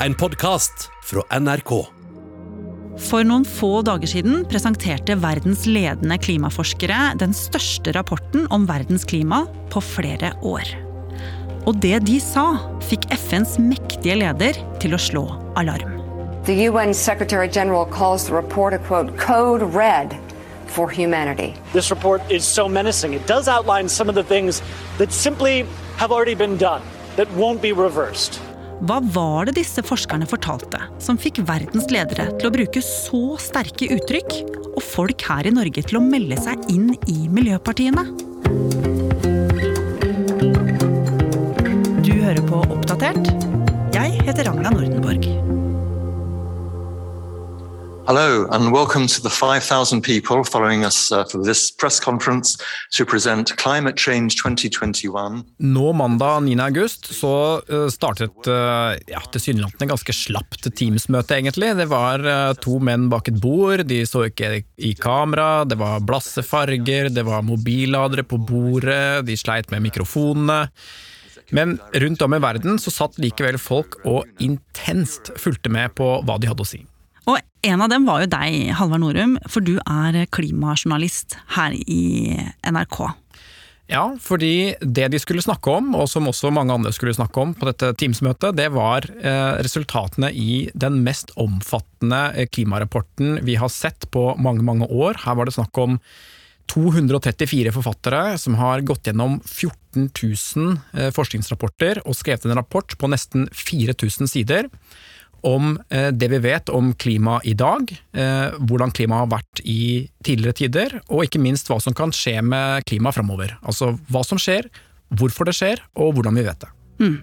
[0.00, 1.70] en podkast fra NRK.
[3.08, 9.44] For noen få dager siden presenterte verdens ledende klimaforskere den største rapporten om verdens klima
[9.72, 10.68] på flere år.
[11.66, 12.44] Og det de sa,
[12.86, 15.24] fikk FNs mektige leder til å slå
[15.58, 15.96] alarm.
[16.46, 20.14] The UN Secretary General calls the report a quote, code red
[20.68, 21.54] for humanity.
[21.72, 23.14] This report is so menacing.
[23.14, 24.62] It does outline some of the things
[24.98, 25.64] that simply
[25.96, 26.82] have already been done,
[27.16, 28.40] that won't be reversed.
[28.84, 33.88] Hva var det disse forskerne fortalte som fikk verdens ledere til å bruke så sterke
[33.96, 34.34] uttrykk,
[34.76, 38.04] og folk her i Norge til å melde seg inn i miljøpartiene?
[42.04, 43.32] Du hører på Oppdatert.
[43.96, 45.45] Jeg heter Ragna Nordenborg.
[48.08, 52.56] Hello, and welcome to the 5,000 people following us uh, for this press conference
[52.92, 55.42] to present Climate Change 2021.
[55.58, 56.60] Nå mandag 9.
[56.60, 59.22] august så uh, startet uh, ja,
[59.78, 61.40] ganske slapt Teams-møte.
[61.50, 65.98] Det var uh, to menn bak et bord, de så ikke i kamera, det var
[66.06, 70.68] blasse farger, det var mobilladere på bordet, de sleit med mikrofonene.
[71.50, 76.38] Men rundt om i verden så satt likevel folk og intenst fulgte med på hva
[76.38, 76.86] de hadde å si.
[77.66, 83.00] En av dem var jo deg, Halvard Norum, for du er klimajournalist her i NRK.
[83.90, 87.54] Ja, fordi det de skulle snakke om, og som også mange andre skulle snakke om
[87.58, 93.70] på dette Teams-møtet, det var eh, resultatene i den mest omfattende eh, klimarapporten vi har
[93.70, 95.22] sett på mange, mange år.
[95.26, 95.98] Her var det snakk om
[96.70, 103.10] 234 forfattere som har gått gjennom 14 000 eh, forskningsrapporter og skrevet en rapport på
[103.10, 104.70] nesten 4000 sider
[105.46, 110.08] om eh, det vi vet om klima i dag, eh, hvordan klima har vært i
[110.24, 113.56] tidligere tider, og ikke minst hva som kan skje med klima framover.
[113.62, 114.70] Altså hva som skjer,
[115.16, 116.72] hvorfor det skjer, og hvordan vi vet det.
[117.02, 117.18] Mm.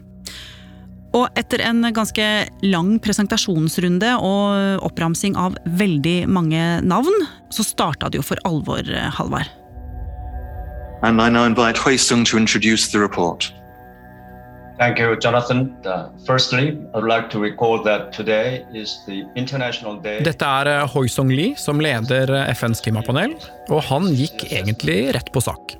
[1.13, 2.27] Og etter en ganske
[2.65, 8.81] lang presentasjonsrunde og oppramsing av veldig mange navn, så starta det jo for alvor,
[9.13, 9.51] Halvard.
[11.03, 13.51] And I now invite Hui Sung to introduce the report.
[14.77, 15.75] Thank you, Jonathan.
[15.85, 20.87] Uh, firstly, I'd like to recall that today is the International Day Dette er uh,
[20.87, 23.35] Hoi Song Lee, som leder uh, FNs klimapanel,
[23.69, 25.75] og han gikk egentlig rett på sak.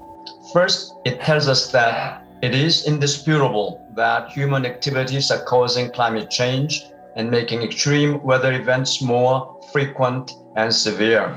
[0.54, 6.86] First, it tells us that it is indisputable that human activities are causing climate change
[7.16, 11.34] and making extreme weather events more frequent and severe.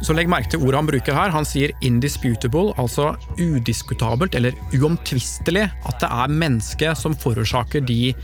[0.00, 1.32] Så legg merke til ordet han bruker her.
[1.34, 8.14] Han sier 'indisputable', altså udiskutabelt eller uomtvistelig at det er mennesket som forårsaker de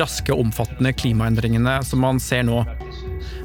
[0.00, 2.64] raske omfattende klimaendringene som man ser nå.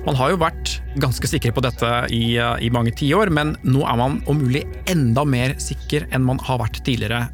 [0.05, 3.99] Man har jo vært ganske sikre på dette i, i mange tiår, men nå er
[3.99, 7.27] man om mulig enda mer sikker enn man har vært tidligere.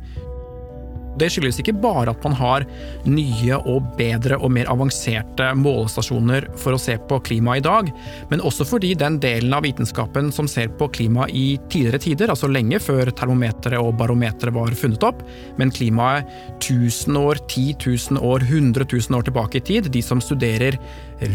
[1.17, 2.65] Det skyldes ikke bare at man har
[3.07, 7.89] nye og bedre og mer avanserte målestasjoner for å se på klima i dag,
[8.31, 12.49] men også fordi den delen av vitenskapen som ser på klima i tidligere tider, altså
[12.51, 15.23] lenge før termometeret og barometeret var funnet opp,
[15.57, 16.29] men klimaet
[16.59, 17.77] 1000 år, 10
[18.13, 20.77] 000 år, 100 000 år tilbake i tid, de som studerer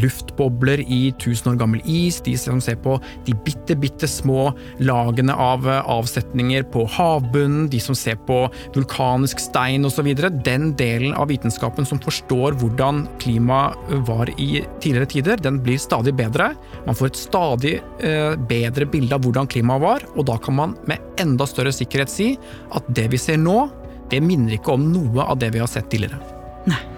[0.03, 4.51] luftbobler i tusen år gammel is, de som ser på de bitte, bitte små
[4.83, 8.45] lagene av avsetninger på havbunnen, de som ser på
[8.77, 10.13] vulkanisk stein osv.
[10.45, 13.63] Den delen av vitenskapen som forstår hvordan klima
[14.09, 16.53] var i tidligere tider, den blir stadig bedre.
[16.87, 20.77] Man får et stadig eh, bedre bilde av hvordan klimaet var, og da kan man
[20.91, 22.33] med enda større sikkerhet si
[22.77, 23.67] at det vi ser nå,
[24.13, 26.21] det minner ikke om noe av det vi har sett tidligere.
[26.69, 26.92] Nei.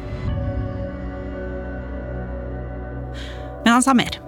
[3.65, 4.21] Men han sa mer.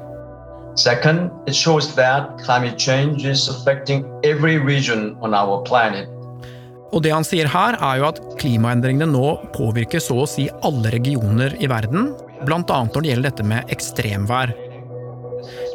[0.77, 6.09] Second, it shows that climate change is affecting every region on our planet.
[6.93, 10.93] Og det han sier her, er jo at klimaendringene nå påvirker så å si alle
[10.95, 12.13] regioner i verden,
[12.45, 12.61] bl.a.
[12.63, 14.55] når det gjelder dette med ekstremvær.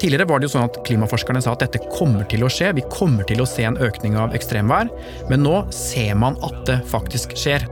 [0.02, 2.86] Tidligere var det jo sånn at klimaforskerne sa at dette kommer til å skje, vi
[2.94, 4.90] kommer til å se en økning av ekstremvær,
[5.30, 7.68] men nå ser man at det faktisk skjer.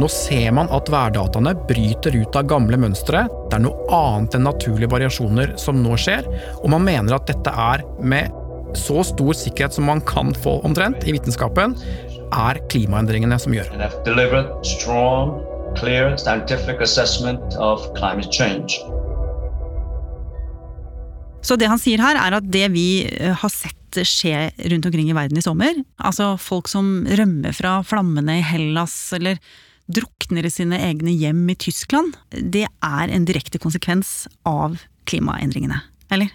[0.00, 4.46] Nå ser man at værdataene bryter ut av gamle mønstre, det er noe annet enn
[4.48, 6.28] naturlige variasjoner som nå skjer,
[6.62, 8.32] og man mener at dette er med
[8.78, 11.76] så stor sikkerhet som man kan få omtrent i vitenskapen,
[12.32, 13.68] er klimaendringene som gjør.
[14.64, 15.34] Strong,
[15.76, 16.16] clear,
[21.42, 23.76] så det han sier her, er at det vi eh, har sett
[24.08, 28.94] skje rundt omkring i verden i sommer, altså folk som rømmer fra flammene i Hellas,
[29.18, 29.36] eller
[29.90, 34.78] drukner i sine egne hjem i Tyskland, det er en direkte konsekvens av
[35.10, 35.80] klimaendringene,
[36.12, 36.30] eller?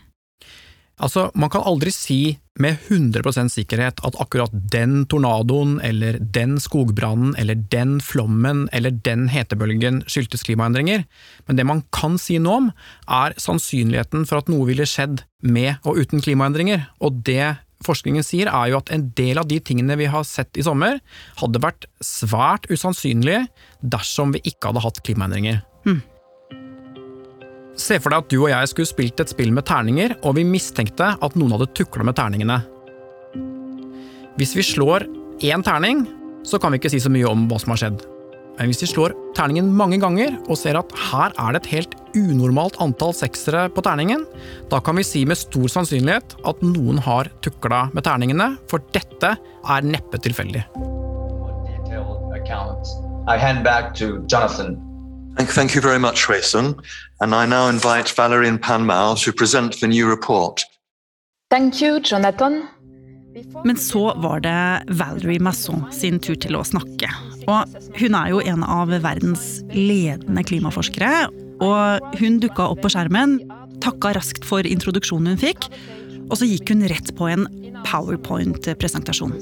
[0.98, 7.36] Altså, Man kan aldri si med 100% sikkerhet at akkurat den tornadoen, eller den skogbrannen,
[7.38, 11.06] eller den flommen, eller den hetebølgen skyldtes klimaendringer,
[11.46, 12.72] men det man kan si noe om,
[13.06, 18.50] er sannsynligheten for at noe ville skjedd med og uten klimaendringer, og det forskningen sier
[18.50, 21.00] er jo at en del av de tingene vi har sett i sommer,
[21.42, 23.46] hadde vært svært usannsynlige
[23.82, 25.62] dersom vi ikke hadde hatt klimaendringer.
[25.88, 26.02] Mm.
[27.78, 30.48] Se for deg at du og jeg skulle spilt et spill med terninger, og vi
[30.48, 32.62] mistenkte at noen hadde tukla med terningene.
[34.38, 35.06] Hvis vi slår
[35.46, 36.06] én terning,
[36.46, 38.04] så kan vi ikke si så mye om hva som har skjedd.
[38.58, 41.94] Men hvis vi slår terningen mange ganger og ser at her er det et helt
[42.18, 44.26] unormalt antall seksere på terningen,
[44.72, 49.36] da kan vi si med stor sannsynlighet at noen har tukla med terningene, for dette
[49.38, 50.66] er neppe tilfeldig.
[53.28, 54.78] I hand back to Jonathan.
[55.36, 56.80] Thank, thank you very much, Rayson.
[57.20, 60.64] And I now invite Valerian Panmal to present the new report.
[61.50, 62.68] Thank you, Jonathan.
[63.64, 67.10] Men så var det Valerie Masson sin tur til å snakke.
[67.48, 71.28] Og hun er jo en av verdens ledende klimaforskere.
[71.64, 73.40] Og hun dukka opp på skjermen,
[73.84, 75.70] takka raskt for introduksjonen hun fikk,
[76.28, 77.48] og så gikk hun rett på en
[77.88, 79.34] powerpoint-presentasjon.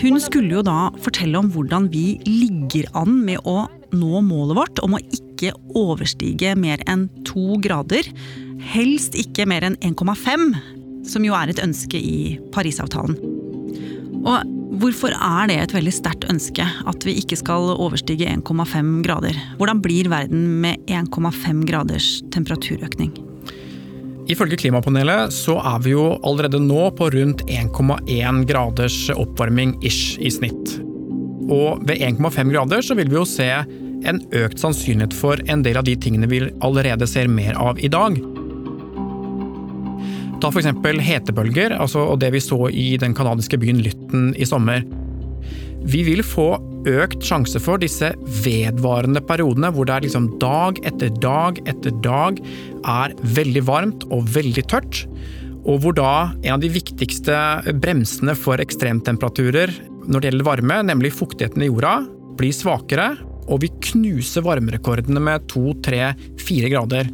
[0.00, 3.64] Hun skulle jo da fortelle om hvordan vi ligger an med å
[3.96, 8.06] nå målet vårt om å ikke overstige mer enn to grader.
[8.74, 10.50] Helst ikke mer enn 1,5,
[11.08, 13.16] som jo er et ønske i Parisavtalen.
[14.20, 19.36] Og hvorfor er det et veldig sterkt ønske at vi ikke skal overstige 1,5 grader?
[19.58, 23.12] Hvordan blir verden med 1,5 graders temperaturøkning?
[24.30, 30.30] Ifølge klimapanelet så er vi jo allerede nå på rundt 1,1 graders oppvarming ish i
[30.30, 30.76] snitt.
[31.50, 35.80] Og ved 1,5 grader så vil vi jo se en økt sannsynlighet for en del
[35.80, 38.16] av de tingene vi allerede ser mer av i dag.
[40.40, 40.70] Ta f.eks.
[41.04, 44.86] hetebølger, altså, og det vi så i den canadiske byen Lytten i sommer.
[45.84, 46.54] Vi vil få
[46.88, 48.12] økt sjanse for disse
[48.44, 52.40] vedvarende periodene hvor det er liksom dag etter dag etter dag
[52.88, 55.02] er veldig varmt og veldig tørt.
[55.68, 57.36] Og hvor da en av de viktigste
[57.82, 59.74] bremsene for ekstremtemperaturer
[60.08, 61.98] når det gjelder varme, nemlig fuktigheten i jorda,
[62.40, 63.12] blir svakere,
[63.50, 67.10] og vi knuser varmerekordene med to, tre, fire grader.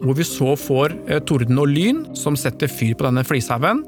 [0.00, 3.84] Hvor vi så får eh, torden og lyn som setter fyr på denne flishaugen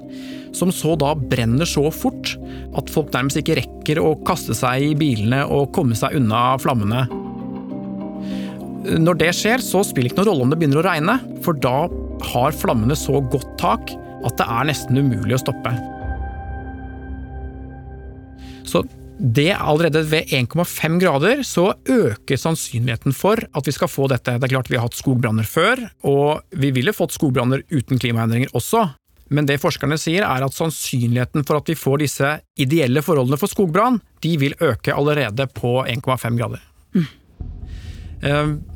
[0.56, 2.35] som så da brenner så fort
[2.76, 7.06] at folk nærmest ikke rekker å kaste seg i bilene og komme seg unna flammene.
[8.82, 11.87] Når det skjer, så spiller ikke noen rolle om det begynner å regne, for da
[12.32, 13.94] har flammene så godt tak
[14.26, 15.73] at det er nesten umulig å stoppe.
[18.69, 18.82] Så
[19.22, 24.34] det allerede ved 1,5 grader så øker sannsynligheten for at vi skal få dette.
[24.34, 28.50] Det er klart vi har hatt skogbranner før, og vi ville fått skogbranner uten klimaendringer
[28.58, 28.88] også,
[29.30, 33.52] men det forskerne sier er at sannsynligheten for at vi får disse ideelle forholdene for
[33.52, 36.66] skogbrann, de vil øke allerede på 1,5 grader.
[36.92, 37.08] Mm.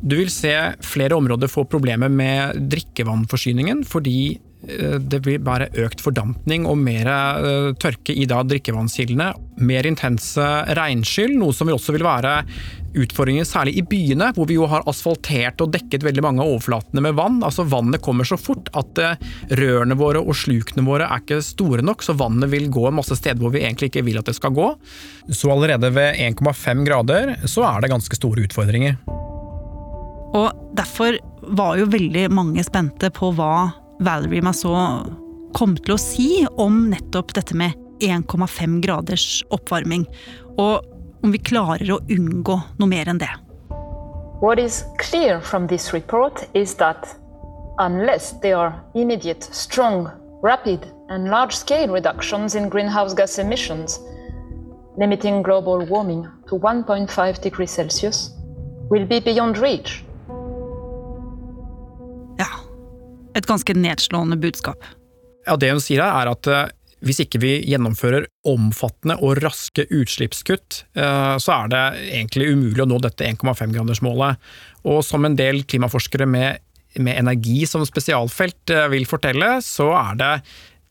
[0.03, 4.19] Du vil se flere områder få problemer med drikkevannforsyningen fordi
[4.56, 4.56] Eh,
[4.99, 9.29] det blir bare økt fordampning og mer eh, tørke i da drikkevannskildene.
[9.67, 10.47] Mer intense
[10.77, 12.41] regnskyll, noe som også vil være
[12.97, 17.05] utfordringer særlig i byene, hvor vi jo har asfaltert og dekket veldig mange av overflatene
[17.05, 17.39] med vann.
[17.47, 19.23] Altså Vannet kommer så fort at eh,
[19.61, 23.39] rørene våre og slukene våre er ikke store nok, så vannet vil gå masse steder
[23.43, 24.73] hvor vi egentlig ikke vil at det skal gå.
[25.31, 28.99] Så allerede ved 1,5 grader så er det ganske store utfordringer.
[30.37, 31.17] Og derfor
[31.57, 35.13] var jo veldig mange spente på hva Valerie Massot
[35.57, 36.29] kom til å si
[36.61, 40.05] om nettopp dette med 1,5 graders oppvarming,
[40.61, 40.85] og
[41.25, 43.31] om vi klarer å unngå noe mer enn det.
[44.43, 47.09] What is clear from this report is that
[47.79, 50.11] unless there are immediate, strong,
[50.43, 53.99] rapid and large-scale reductions in greenhouse gas emissions,
[54.99, 58.31] limiting global warming to 1.5 degrees Celsius
[58.91, 60.06] will be beyond reach.
[63.37, 64.83] Et ganske nedslående budskap.
[65.47, 66.69] Ja, Det hun sier er at eh,
[67.05, 72.89] hvis ikke vi gjennomfører omfattende og raske utslippskutt, eh, så er det egentlig umulig å
[72.89, 74.41] nå dette 1,5-gradersmålet.
[74.89, 76.63] Og som en del klimaforskere med,
[76.97, 80.33] med energi som spesialfelt eh, vil fortelle, så er det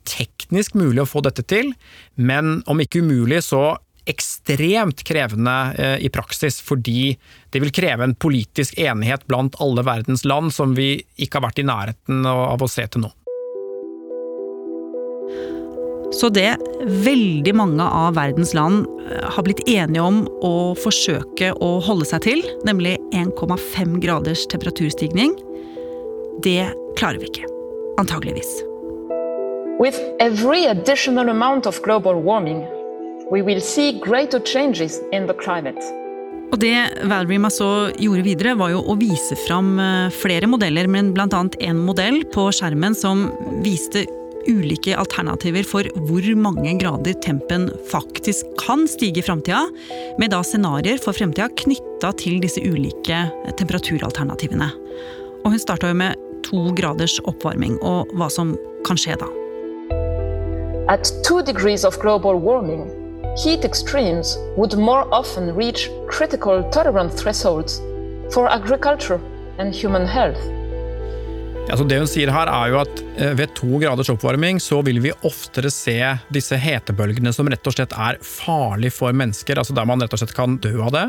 [0.06, 1.72] teknisk mulig å få dette til,
[2.16, 3.74] men om ikke umulig, så
[4.10, 7.16] ekstremt krevende eh, i praksis, fordi
[7.54, 11.62] det vil kreve en politisk enighet blant alle verdens land som vi ikke har vært
[11.64, 13.14] i nærheten av å se til nå.
[16.16, 16.54] Så det
[16.86, 22.24] veldig mange av verdens land eh, har blitt enige om å forsøke å holde seg
[22.28, 25.36] til, nemlig 1,5 graders temperaturstigning,
[26.46, 26.70] det
[27.00, 27.50] klarer vi ikke.
[28.00, 28.52] Antageligvis.
[29.80, 32.64] With every additional amount of global warming,
[33.32, 35.82] we will see greater changes in the climate.
[36.54, 36.76] Og det
[37.10, 41.28] Valerie Massot gjorde videre, var jo å vise fram eh, flere modeller, men bl.a.
[41.42, 43.26] en modell på skjermen som
[43.66, 44.06] viste
[44.46, 49.64] ulike alternativer for hvor mange grader tempen faktisk kan stige i framtida,
[50.22, 53.26] med da scenarioer for fremtida knytta til disse ulike
[53.58, 54.70] temperaturalternativene.
[55.42, 58.54] Og hun starta med to graders oppvarming, og hva som
[58.86, 59.32] kan skje da.
[60.94, 62.86] At two degrees of global warming,
[63.36, 67.80] heat extremes would more often reach critical tolerance thresholds
[68.34, 69.20] for agriculture
[69.58, 70.40] and human health.
[71.66, 75.00] Ja, det hun sier her er jo at eh, ved to graders oppvarming så vil
[75.02, 75.96] vi oftere se
[76.30, 80.22] disse hetebølgene som rett og slett er farlig for mennesker, altså der man rett og
[80.22, 81.04] slett kan dø av det.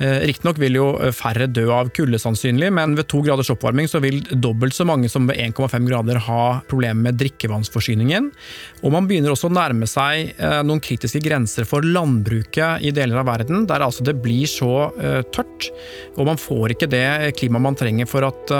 [0.00, 3.90] Eh, riktignok vil jo eh, færre dø av kulde sannsynlig, men ved to graders oppvarming
[3.92, 8.32] så vil dobbelt så mange som ved 1,5 grader ha problemer med drikkevannsforsyningen.
[8.80, 10.32] Og man begynner også å nærme seg
[10.64, 14.88] noen kritiske grenser for landbruket i deler av verden, der altså det blir så
[15.34, 15.68] tørt,
[16.16, 18.56] og man får ikke det klimaet man trenger for at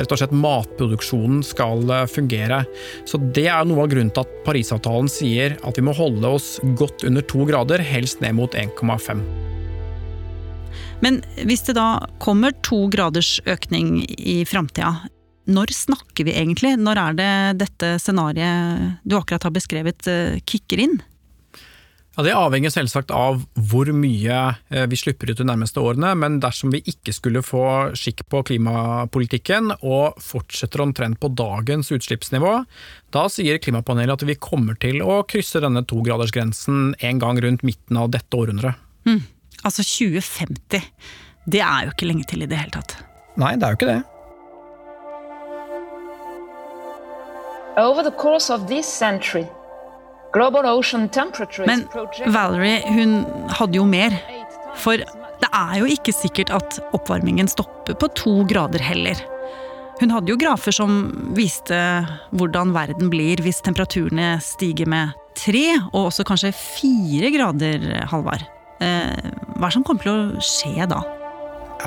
[0.00, 2.64] rett og slett mat matproduksjonen skal eh, fungere.
[3.04, 6.58] Så Det er noe av grunnen til at Parisavtalen sier at vi må holde oss
[6.76, 9.22] godt under to grader, helst ned mot 1,5.
[11.00, 15.08] Men hvis det da kommer to graders økning i framtida,
[15.50, 16.76] når snakker vi egentlig?
[16.78, 17.32] Når er det
[17.64, 21.00] dette scenarioet du akkurat har beskrevet, eh, kicker inn?
[22.20, 26.34] Ja, Det avhenger selvsagt av hvor mye eh, vi slipper ut de nærmeste årene, men
[26.42, 27.62] dersom vi ikke skulle få
[27.96, 32.50] skikk på klimapolitikken og fortsetter omtrent på dagens utslippsnivå,
[33.16, 37.96] da sier klimapanelet at vi kommer til å krysse denne togradersgrensen en gang rundt midten
[37.96, 38.76] av dette århundret.
[39.08, 39.22] Mm,
[39.62, 40.84] altså 2050.
[41.48, 42.98] Det er jo ikke lenge til i det hele tatt.
[43.40, 44.02] Nei, det er jo ikke det.
[47.80, 49.46] Over the course of this century,
[51.66, 51.86] men
[52.30, 53.16] Valerie hun
[53.58, 54.14] hadde jo mer.
[54.78, 55.02] For
[55.40, 59.18] det er jo ikke sikkert at oppvarmingen stopper på to grader heller.
[60.00, 61.00] Hun hadde jo grafer som
[61.36, 61.76] viste
[62.32, 68.46] hvordan verden blir hvis temperaturene stiger med tre, og også kanskje fire grader, Halvard.
[68.80, 71.02] Eh, hva er det som kommer til å skje da?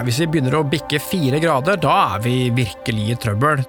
[0.06, 3.64] Hvis vi begynner å bikke fire grader, da er vi virkelig i trøbbel.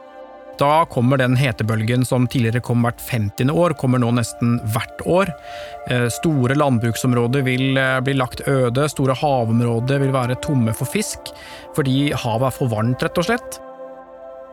[0.61, 3.51] Da kommer den hetebølgen som tidligere kom hvert 50.
[3.51, 5.33] år, kommer nå nesten hvert år.
[5.91, 11.33] Eh, store landbruksområder vil eh, bli lagt øde, store havområder vil være tomme for fisk,
[11.75, 13.61] fordi havet er for varmt, rett og slett.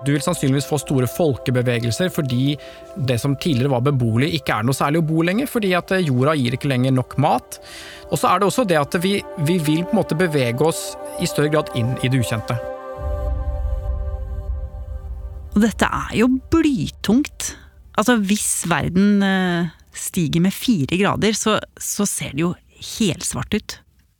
[0.01, 2.55] Du vil sannsynligvis få store folkebevegelser fordi
[2.97, 6.05] det som tidligere var beboelig, ikke er noe særlig å bo lenger, fordi at eh,
[6.09, 7.61] jorda gir ikke lenger nok mat.
[8.09, 10.95] Og så er det også det at vi, vi vil på en måte bevege oss
[11.21, 12.57] i større grad inn i det ukjente.
[15.51, 17.51] Og dette er jo blytungt.
[17.99, 23.77] Altså, hvis verden eh, stiger med fire grader, så, så ser det jo helsvart ut.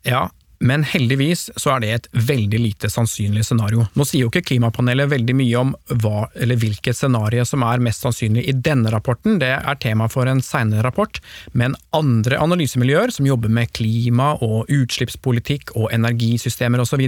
[0.07, 0.27] Ja,
[0.61, 3.87] men heldigvis så er det et veldig lite sannsynlig scenario.
[3.97, 8.05] Nå sier jo ikke klimapanelet veldig mye om hva eller hvilket scenario som er mest
[8.05, 11.17] sannsynlig i denne rapporten, det er tema for en senere rapport,
[11.57, 17.07] men andre analysemiljøer som jobber med klima og utslippspolitikk og energisystemer osv.,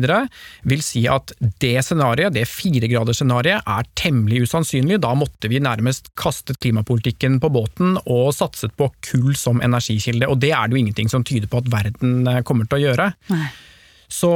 [0.67, 1.31] vil si at
[1.61, 4.99] det scenarioet, det firegradersscenarioet, er temmelig usannsynlig.
[5.03, 10.41] Da måtte vi nærmest kastet klimapolitikken på båten og satset på kull som energikilde, og
[10.41, 13.09] det er det jo ingenting som tyder på at verden kommer til å gjøre.
[13.33, 13.42] Nei.
[14.11, 14.33] Så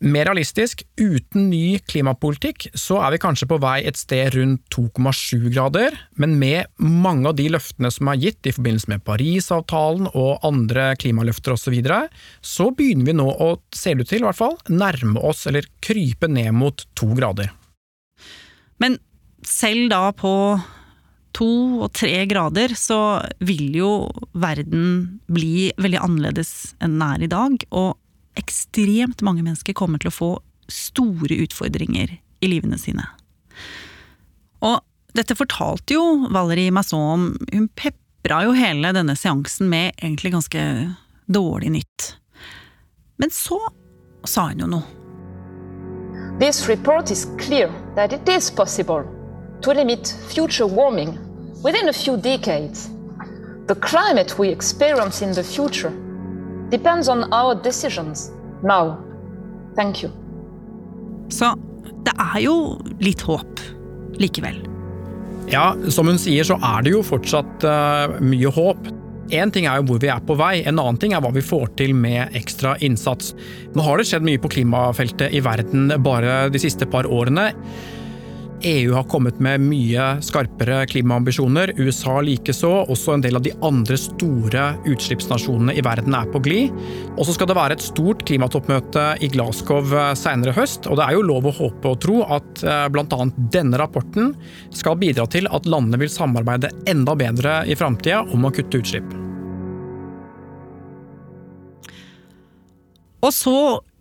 [0.00, 5.50] mer realistisk, uten ny klimapolitikk, så er vi kanskje på vei et sted rundt 2,7
[5.52, 10.46] grader, men med mange av de løftene som er gitt i forbindelse med Parisavtalen og
[10.46, 12.00] andre klimaløfter osv., så, videre,
[12.40, 15.68] så begynner vi nå å, ser det ut til i hvert fall, nærme oss, eller
[15.84, 17.52] krype ned mot to grader.
[18.80, 18.96] Men
[19.46, 20.32] selv da på
[21.36, 21.50] to
[21.84, 23.90] og tre grader, så vil jo
[24.32, 27.99] verden bli veldig annerledes enn den er i dag, og
[28.38, 30.30] ekstremt mange mennesker kommer til å få
[30.70, 33.04] store utfordringer i livene sine.
[34.64, 34.80] Og
[35.16, 37.26] dette fortalte jo Valerie Masson om.
[37.52, 40.62] Hun pepra jo hele denne seansen med egentlig ganske
[41.26, 42.14] dårlig nytt.
[43.16, 43.58] Men så
[44.24, 44.96] sa hun jo noe.
[46.40, 49.04] This report is clear that it is possible
[49.60, 51.18] to limit future warming
[51.62, 52.88] within a few decades.
[53.66, 55.92] The climate we experience in the future
[56.70, 58.30] depends on our decisions
[58.62, 58.96] now.
[59.76, 60.10] Thank you.
[61.30, 61.54] Så
[62.06, 62.54] det er jo
[63.02, 63.62] litt håp
[64.20, 64.58] likevel.
[65.50, 68.90] Ja, som hun sier så er det jo fortsatt uh, mye håp.
[69.34, 71.42] Én ting er jo hvor vi er på vei, en annen ting er hva vi
[71.44, 73.32] får til med ekstra innsats.
[73.76, 77.50] Nå har det skjedd mye på klimafeltet i verden bare de siste par årene.
[78.62, 82.70] EU har kommet med mye skarpere klimaambisjoner, USA likeså.
[82.92, 86.76] Også en del av de andre store utslippsnasjonene i verden er på glid.
[87.16, 90.90] Og så skal det være et stort klimatoppmøte i Glasgow senere høst.
[90.90, 93.20] Og det er jo lov å håpe og tro at eh, bl.a.
[93.54, 94.34] denne rapporten
[94.76, 99.16] skal bidra til at landene vil samarbeide enda bedre i framtida om å kutte utslipp.
[103.20, 103.56] Og så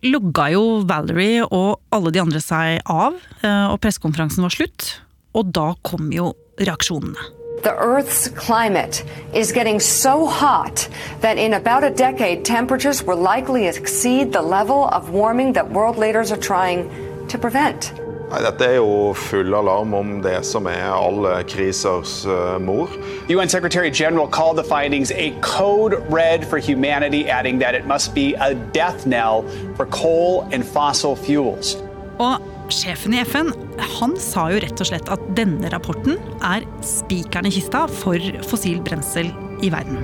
[0.05, 5.01] logga jo Valerie og alle de andre seg av, eh, og pressekonferansen var slutt.
[5.35, 7.35] Og da kom jo reaksjonene.
[7.63, 9.03] The Earth's climate
[9.33, 10.87] is getting so hot
[11.19, 15.97] that in about a decade, temperatures will likely exceed the level of warming that world
[15.97, 16.89] leaders are trying
[17.27, 17.91] to prevent.
[18.29, 22.91] Nei, dette er jo full alarm om det som er alle krisers uh, mor.
[23.25, 28.13] UN Secretary General called the findings a code red for humanity, adding that it must
[28.13, 29.41] be a death knell
[29.75, 31.73] for coal and fossil fuels.
[32.21, 32.37] Og
[32.69, 33.49] sjefen i FN
[33.97, 38.77] han sa jo rett og slett at denne rapporten er spikeren i kista for fossil
[38.85, 39.31] brensel
[39.65, 40.03] i verden.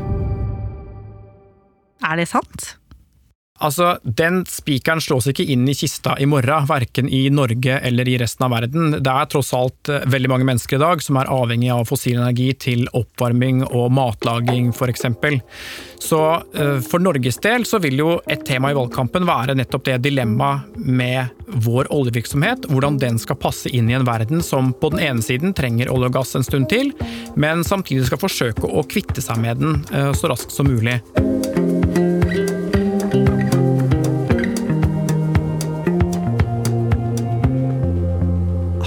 [2.01, 2.73] Er det sant?
[3.63, 8.17] Altså, Den spikeren slås ikke inn i kista i morgen, verken i Norge eller i
[8.19, 8.97] resten av verden.
[8.99, 12.19] Det er tross alt eh, veldig mange mennesker i dag som er avhengig av fossil
[12.19, 15.07] energi til oppvarming og matlaging f.eks.
[16.05, 19.95] Så uh, for Norges del så vil jo et tema i valgkampen være nettopp det
[20.03, 21.31] dilemmaet med
[21.65, 22.67] vår oljevirksomhet.
[22.69, 26.11] Hvordan den skal passe inn i en verden som på den ene siden trenger olje
[26.11, 26.91] og gass en stund til,
[27.39, 30.99] men samtidig skal forsøke å kvitte seg med den uh, så raskt som mulig.